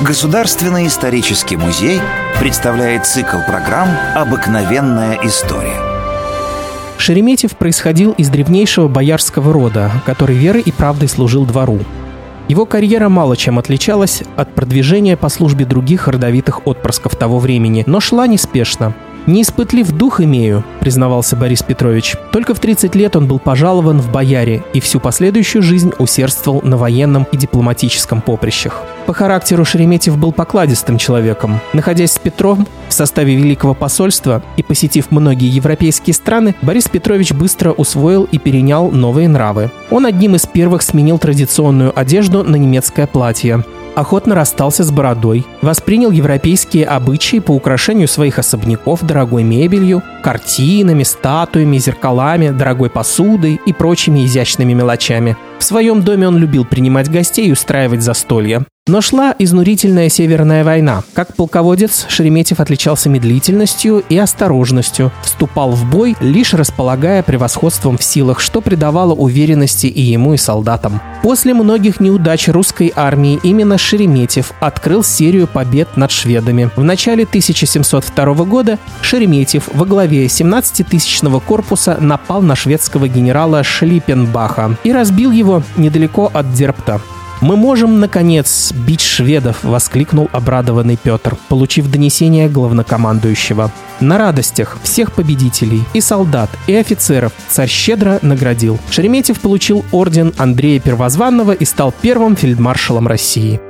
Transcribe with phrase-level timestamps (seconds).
[0.00, 2.00] Государственный исторический музей
[2.38, 5.74] представляет цикл программ «Обыкновенная история».
[6.98, 11.80] Шереметьев происходил из древнейшего боярского рода, который верой и правдой служил двору.
[12.46, 17.98] Его карьера мало чем отличалась от продвижения по службе других родовитых отпрысков того времени, но
[17.98, 18.94] шла неспешно–
[19.28, 22.16] «Не испытлив дух имею»,— признавался Борис Петрович.
[22.32, 26.78] Только в 30 лет он был пожалован в бояре и всю последующую жизнь усердствовал на
[26.78, 28.80] военном и дипломатическом поприщах.
[29.04, 31.60] По характеру Шереметьев был покладистым человеком.
[31.74, 37.72] Находясь с Петром в составе Великого посольства и посетив многие европейские страны, Борис Петрович быстро
[37.72, 39.70] усвоил и перенял новые нравы.
[39.90, 43.62] Он одним из первых сменил традиционную одежду на немецкое платье
[43.98, 51.78] охотно расстался с бородой, воспринял европейские обычаи по украшению своих особняков дорогой мебелью, картинами, статуями,
[51.78, 55.36] зеркалами, дорогой посудой и прочими изящными мелочами.
[55.58, 58.64] В своем доме он любил принимать гостей и устраивать застолья.
[58.88, 61.02] Но шла изнурительная Северная война.
[61.12, 68.40] Как полководец, Шереметьев отличался медлительностью и осторожностью, вступал в бой, лишь располагая превосходством в силах,
[68.40, 71.02] что придавало уверенности и ему, и солдатам.
[71.22, 76.70] После многих неудач русской армии именно Шереметьев открыл серию побед над шведами.
[76.74, 84.92] В начале 1702 года Шереметьев во главе 17-тысячного корпуса напал на шведского генерала Шлиппенбаха и
[84.92, 87.02] разбил его недалеко от Дерпта.
[87.40, 93.70] «Мы можем, наконец, бить шведов!»— воскликнул обрадованный Петр, получив донесение главнокомандующего.
[94.00, 98.78] На радостях всех победителей, и солдат, и офицеров царь щедро наградил.
[98.90, 103.60] Шереметьев получил орден Андрея Первозванного и стал первым фельдмаршалом России.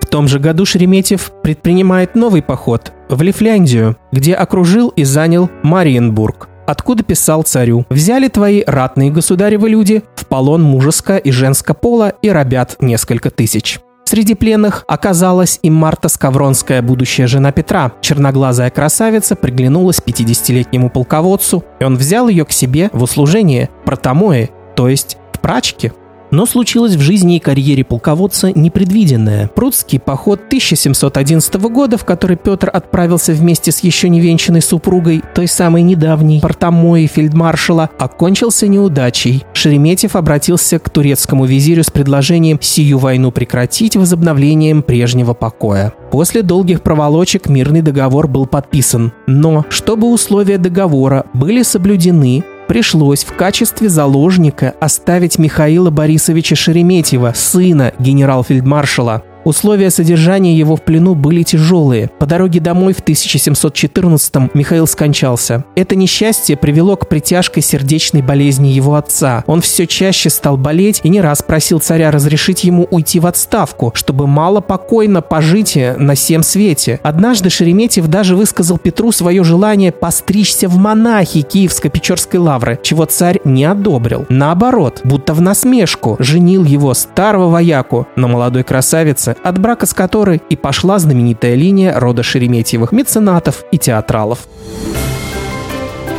[0.00, 6.48] В том же году Шереметьев предпринимает новый поход в Лифляндию, где окружил и занял Мариенбург–
[6.66, 12.28] откуда писал царю «Взяли твои ратные государевы люди в полон мужеско и женско пола и
[12.28, 13.80] рабят несколько тысяч».
[14.08, 17.92] Среди пленных оказалась и Марта Скавронская, будущая жена Петра.
[18.00, 24.88] Черноглазая красавица приглянулась 50-летнему полководцу, и он взял ее к себе в услужение протомои, то
[24.88, 25.92] есть в прачке.
[26.30, 29.48] Но случилось в жизни и карьере полководца непредвиденное.
[29.54, 35.82] Прудский поход 1711 года, в который Петр отправился вместе с еще невенчанной супругой, той самой
[35.82, 39.44] недавней, портомои фельдмаршала, окончился неудачей.
[39.52, 45.92] Шереметьев обратился к турецкому визирю с предложением сию войну прекратить возобновлением прежнего покоя.
[46.10, 49.12] После долгих проволочек мирный договор был подписан.
[49.26, 57.92] Но, чтобы условия договора были соблюдены, пришлось в качестве заложника оставить Михаила Борисовича Шереметьева, сына
[57.98, 59.22] генерал-фельдмаршала.
[59.46, 62.10] Условия содержания его в плену были тяжелые.
[62.18, 65.64] По дороге домой в 1714-м Михаил скончался.
[65.76, 69.44] Это несчастье привело к притяжкой сердечной болезни его отца.
[69.46, 73.92] Он все чаще стал болеть и не раз просил царя разрешить ему уйти в отставку,
[73.94, 76.98] чтобы мало покойно пожить на всем свете.
[77.04, 83.64] Однажды Шереметьев даже высказал Петру свое желание постричься в монахи Киевско-Печорской лавры, чего царь не
[83.64, 84.26] одобрил.
[84.28, 90.42] Наоборот, будто в насмешку, женил его старого вояку на молодой красавице, от брака с которой
[90.48, 94.46] и пошла знаменитая линия рода Шереметьевых меценатов и театралов.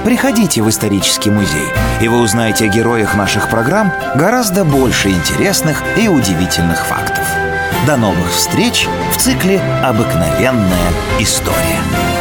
[0.03, 1.67] Приходите в исторический музей,
[2.01, 7.25] и вы узнаете о героях наших программ гораздо больше интересных и удивительных фактов.
[7.85, 12.16] До новых встреч в цикле «Обыкновенная история».